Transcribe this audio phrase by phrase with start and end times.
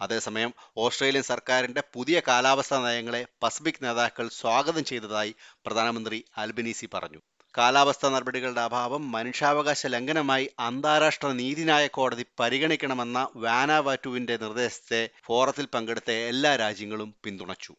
[0.01, 7.21] അതേസമയം ഓസ്ട്രേലിയൻ സർക്കാരിന്റെ പുതിയ കാലാവസ്ഥാ നയങ്ങളെ പസഫിക് നേതാക്കൾ സ്വാഗതം ചെയ്തതായി പ്രധാനമന്ത്രി അൽബനീസി പറഞ്ഞു.
[7.57, 17.15] കാലാവസ്ഥാ നടപടികളുടെ അഭാവം മനുഷ്യാവകാശ ലംഘനമായി അന്താരാഷ്ട്ര നീതിന്യായ കോടതി പരിഗണിക്കണമെന്ന വാനാവാറ്റുവിന്റെ നിർദ്ദേശത്തെ ഫോറത്തിൽ പങ്കെടുത്ത എല്ലാ രാജ്യങ്ങളും
[17.23, 17.73] പിന്തുണച്ചു.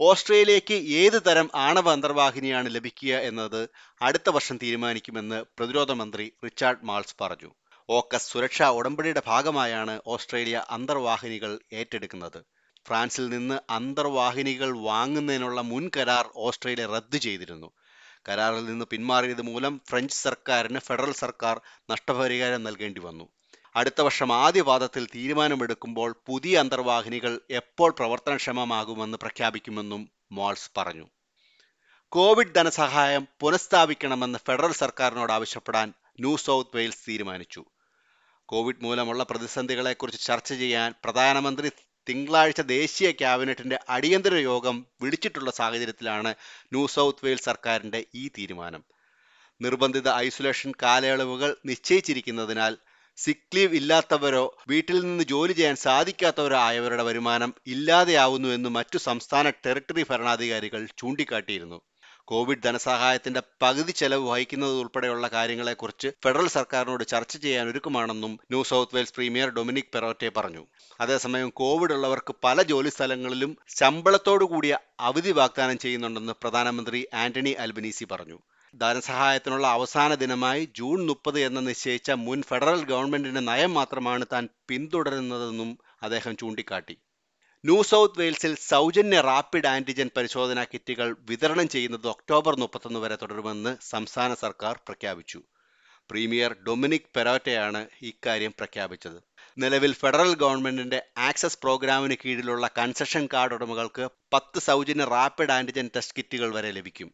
[0.00, 3.68] ഓസ്ട്രേലിയയ്ക്ക് ഏത് തരം ആണവ അന്തർവാഹിനിയാണ് ലഭിക്കുക എന്നത്
[4.02, 7.50] അടുത്ത വർഷം തീരുമാനിക്കുമെന്ന് പ്രതിരോധ മന്ത്രി റിച്ചാർഡ് മാൾസ് പറഞ്ഞു.
[7.88, 12.44] ഓക്കസ് സുരക്ഷാ ഉടമ്പടിയുടെ ഭാഗമായാണ് ഓസ്ട്രേലിയ അന്തർവാഹിനികൾ ഏറ്റെടുക്കുന്നത്.
[12.86, 17.70] ഫ്രാൻസിൽ നിന്ന് അന്തർവാഹിനികൾ വാങ്ങുന്നതിനുള്ള മുൻ കരാർ ഓസ്ട്രേലിയ റദ്ദു ചെയ്തിരുന്നു.
[18.28, 21.60] കരാറിൽ നിന്ന് പിന്മാറിയത് മൂലം ഫ്രഞ്ച് സർക്കാരിന് ഫെഡറൽ സർക്കാർ
[21.90, 23.28] നഷ്ടപരിഹാരം നൽകേണ്ടി വന്നു.
[23.76, 31.06] അടുത്ത വർഷം ആദ്യപാദത്തിൽ തീരുമാനമെടുക്കുമ്പോൾ പുതിയ അന്തർവാഹിനികൾ എപ്പോൾ പ്രവർത്തനക്ഷമമാകുമെന്ന് പ്രഖ്യാപിക്കുമെന്നും മോൾസ് പറഞ്ഞു.
[32.08, 37.64] കോവിഡ് ധനസഹായം പുനഃസ്ഥാപിക്കണമെന്ന് ഫെഡറൽ സർക്കാരിനോട് ആവശ്യപ്പെടാൻ ന്യൂ സൗത്ത് വെയിൽസ് തീരുമാനിച്ചു.
[38.46, 41.70] കോവിഡ് മൂലമുള്ള പ്രതിസന്ധികളെക്കുറിച്ച് ചർച്ച ചെയ്യാൻ പ്രധാനമന്ത്രി
[42.08, 46.34] തിങ്കളാഴ്ച ദേശീയ ക്യാബിനറ്റിന്റെ അടിയന്തര യോഗം വിളിച്ചിട്ടുള്ള സാഹചര്യത്തിലാണ്
[46.72, 48.82] ന്യൂ സൗത്ത് വെയിൽസ് സർക്കാരിന്റെ ഈ തീരുമാനം.
[49.60, 52.72] നിർബന്ധിത ഐസൊലേഷൻ കാലയളവുകൾ നിശ്ചയിച്ചിരിക്കുന്നതിനാൽ
[53.18, 60.88] സിക്ക് ലീവ് ഇല്ലാത്തവരോ വീട്ടിൽ നിന്ന് ജോലി ചെയ്യാൻ സാധിക്കാത്തവരോ ആയവരുടെ വരുമാനം ഇല്ലാതെയാവുന്നുവെന്ന് മറ്റു സംസ്ഥാന ടെറിട്ടറി ഭരണാധികാരികൾ
[60.98, 61.78] ചൂണ്ടിക്കാട്ടിയിരുന്നു.
[62.32, 69.14] കോവിഡ് ധനസഹായത്തിന്റെ പകുതി ചെലവ് വഹിക്കുന്നത് ഉൾപ്പെടെയുള്ള കാര്യങ്ങളെക്കുറിച്ച് ഫെഡറൽ സർക്കാരിനോട് ചർച്ച ചെയ്യാൻ ഒരുക്കമാണെന്നും New South Wales
[69.14, 70.66] premier Dominic Perrottet പറഞ്ഞു.
[71.00, 78.38] അതേസമയം കോവിഡ് ഉള്ളവർക്ക് പല ജോലി സ്ഥലങ്ങളിലും ശമ്പളത്തോടു കൂടിയ അവധി വാഗ്ദാനം ചെയ്യുന്നുണ്ടെന്ന് പ്രധാനമന്ത്രി ആന്റണി അൽബനീസി പറഞ്ഞു.
[78.74, 86.36] ധനസഹായത്തിനുള്ള അവസാന ദിനമായി ജൂൺ മുപ്പത് എന്ന് നിശ്ചയിച്ച മുൻ ഫെഡറൽ ഗവൺമെന്റിന്റെ നയം മാത്രമാണ് താൻ പിന്തുടരുന്നതെന്നും അദ്ദേഹം
[86.36, 86.96] ചൂണ്ടിക്കാട്ടി.
[87.64, 94.34] ന്യൂ സൗത്ത് വെയിൽസിൽ സൗജന്യ റാപ്പിഡ് ആന്റിജൻ പരിശോധനാ കിറ്റുകൾ വിതരണം ചെയ്യുന്നത് ഒക്ടോബർ മുപ്പത്തൊന്ന് വരെ തുടരുമെന്ന് സംസ്ഥാന
[94.34, 95.42] സർക്കാർ പ്രഖ്യാപിച്ചു.
[96.10, 99.22] പ്രീമിയർ ഡൊമിനിക് പെരോറ്റയാണ് ഇക്കാര്യം പ്രഖ്യാപിച്ചത്.
[99.58, 106.54] നിലവിൽ ഫെഡറൽ ഗവൺമെന്റിന്റെ ആക്സസ് പ്രോഗ്രാമിന് കീഴിലുള്ള കൺസെഷൻ കാർഡ് ഉടമകൾക്ക് പത്ത് സൗജന്യ റാപ്പിഡ് ആന്റിജൻ ടെസ്റ്റ് കിറ്റുകൾ
[106.54, 107.12] വരെ ലഭിക്കും.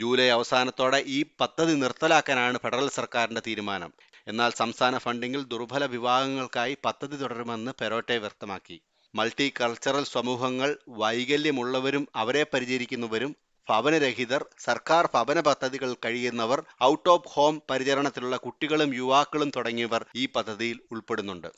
[0.00, 3.92] ജൂലൈ അവസാനത്തോടെ ഈ പദ്ധതി നിർത്തലാക്കാനാണ് ഫെഡറൽ സർക്കാരിന്റെ തീരുമാനം.
[4.28, 8.80] എന്നാൽ സംസ്ഥാന ഫണ്ടിങ്ങിൽ ദുർബല വിഭാഗങ്ങൾക്കായി പദ്ധതി തുടരുമെന്ന് പെരോട്ടെ വ്യക്തമാക്കി.
[9.14, 13.32] മൾട്ടി കൾച്ചറൽ സമൂഹങ്ങൾ വൈകല്യമുള്ളവരും അവരെ പരിചരിക്കുന്നവരും
[13.68, 21.50] ഭവനരഹിതർ സർക്കാർ ഭവന പദ്ധതികൾ കഴിയുന്നവർ ഔട്ട് ഓഫ് ഹോം പരിചരണത്തിലുള്ള കുട്ടികളും യുവാക്കളും തുടങ്ങിയവർ ഈ പദ്ധതിയിൽ ഉൾപ്പെടുന്നുണ്ട്.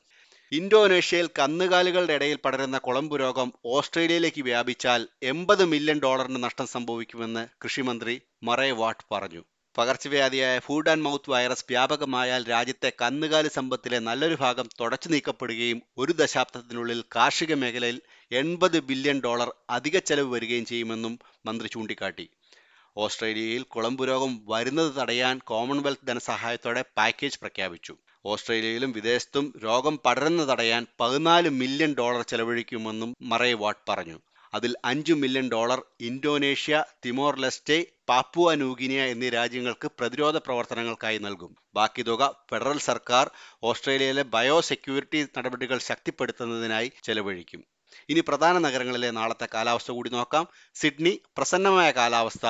[0.53, 8.71] ഇന്തോനേഷ്യയിൽ കന്നുകാലികളുടെ ഇടയിൽ പടരുന്ന കുളമ്പ് രോഗം ഓസ്ട്രേലിയയിലേക്ക് വ്യാപിച്ചാൽ എൺപത് മില്യൺ ഡോളറിന് നഷ്ടം സംഭവിക്കുമെന്ന് കൃഷിമന്ത്രി മറേ
[8.81, 9.43] വാട്ട് പറഞ്ഞു.
[9.79, 17.05] പകർച്ചവ്യാധിയായ ഫുഡ് ആൻഡ് മൗത്ത് വൈറസ് വ്യാപകമായാൽ രാജ്യത്തെ കന്നുകാലി സമ്പത്തിലെ നല്ലൊരു ഭാഗം തുടച്ചു നീക്കപ്പെടുകയും ഒരു ദശാബ്ദത്തിനുള്ളിൽ
[17.17, 18.01] കാർഷിക മേഖലയിൽ
[18.33, 22.29] എൺപത് ബില്യൺ ഡോളർ അധിക ചെലവ് വരികയും ചെയ്യുമെന്നും മന്ത്രി ചൂണ്ടിക്കാട്ടി.
[22.97, 27.97] ഓസ്ട്രേലിയയിൽ കുളമ്പ് രോഗം വരുന്നത് തടയാൻ കോമൺവെൽത്ത് ധനസഹായത്തോടെ പാക്കേജ് പ്രഖ്യാപിച്ചു.
[28.27, 34.19] ഓസ്ട്രേലിയയിലും വിദേശത്തും രോഗം പടരുന്നത് തടയാൻ പതിനാല് മില്യൺ ഡോളർ ചെലവഴിക്കുമെന്നും മറേ വാട്ട് പറഞ്ഞു.
[34.55, 41.57] അതിൽ അഞ്ചു million dollar Indonesia Timor Leste Papua New Guinea എന്നീ രാജ്യങ്ങൾക്ക് പ്രതിരോധ പ്രവർത്തനങ്ങൾക്കായി നൽകും.
[41.75, 43.31] ബാക്കി തുക ഫെഡറൽ സർക്കാർ
[43.63, 47.65] ഓസ്ട്രേലിയയിലെ ബയോ സെക്യൂരിറ്റി നടപടികൾ ശക്തിപ്പെടുത്തുന്നതിനായി ചെലവഴിക്കും.
[48.09, 50.49] ഇനി പ്രധാന നഗരങ്ങളിലെ നാളത്തെ കാലാവസ്ഥ കൂടി നോക്കാം.
[50.75, 52.47] സിഡ്നി പ്രസന്നമായ കാലാവസ്ഥ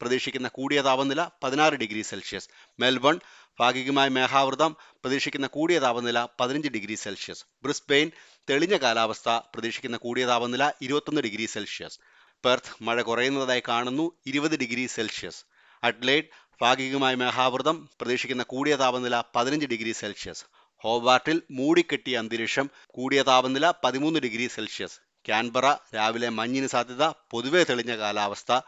[0.00, 2.48] പ്രതീക്ഷിക്കുന്ന കൂടിയ താപനില പതിനാറ് ഡിഗ്രി സെൽഷ്യസ്.
[2.80, 3.20] മെൽബൺ
[3.60, 7.44] ഭാഗികമായ മേഘാവൃതം പ്രതീക്ഷിക്കുന്ന കൂടിയ താപനില പതിനഞ്ച് ഡിഗ്രി സെൽഷ്യസ്.
[7.62, 8.10] ബ്രിസ്ബെയിൻ
[8.50, 11.98] തെളിഞ്ഞ കാലാവസ്ഥ പ്രതീക്ഷിക്കുന്ന കൂടിയ താപനില ഇരുപത്തൊന്ന് ഡിഗ്രി സെൽഷ്യസ്.
[12.46, 14.12] പെർത്ത് മഴ കുറയുന്നതായി കാണുന്നു.
[14.26, 15.44] ഇരുപത് ഡിഗ്രി സെൽഷ്യസ്.
[15.84, 16.24] അഡ്ലേഡ്
[16.62, 20.44] ഭാഗികമായ മേഘാവൃതം പ്രതീക്ഷിക്കുന്ന കൂടിയ താപനില പതിനഞ്ച് ഡിഗ്രി സെൽഷ്യസ്.
[20.76, 24.98] ഹോബാർട്ടിൽ മൂടിക്കെട്ടിയ അന്തരീക്ഷം കൂടിയ താപനില പതിമൂന്ന് ഡിഗ്രി സെൽഷ്യസ്.
[25.26, 28.60] ക്യാൻബറ രാവിലെ മഞ്ഞിന് സാധ്യത പൊതുവെ തെളിഞ്ഞ കാലാവസ്ഥ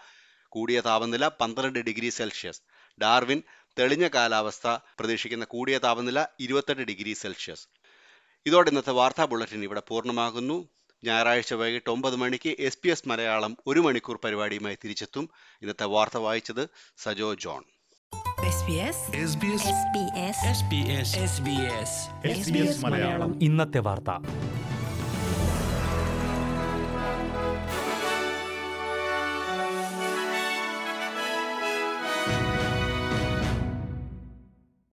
[0.48, 2.62] കൂടിയ താപനില പന്ത്രണ്ട് ഡിഗ്രി സെൽഷ്യസ്.
[3.02, 3.42] ഡാർവിൻ
[3.78, 4.66] തെളിഞ്ഞ കാലാവസ്ഥ
[4.98, 7.68] പ്രതീക്ഷിക്കുന്ന കൂടിയ താപനില ഇരുപത്തെട്ട് ഡിഗ്രി സെൽഷ്യസ്.
[8.46, 10.68] ഇതോടെ ഇന്നത്തെ വാർത്താ ബുള്ളറ്റിൻ ഇവിടെ പൂർണമാകുന്നു.
[11.04, 15.30] ഞായറാഴ്ച വൈകിട്ട് ഒമ്പത് മണിക്ക് എസ് പി എസ് മലയാളം ഒരു മണിക്കൂർ പരിപാടിയുമായി തിരിച്ചെത്തും.
[15.62, 17.62] ഇന്നത്തെ വാർത്ത വായിച്ചത് Sajo John.
[18.48, 18.98] SBS
[19.28, 21.92] SBS SBS SBS SBS
[22.38, 23.42] SBS Malayalam.
[23.42, 24.10] ഇന്നത്തെ വാർത്ത.